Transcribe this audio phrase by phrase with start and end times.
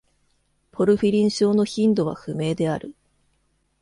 [0.71, 2.95] ポルフィリン症の頻度は不明である。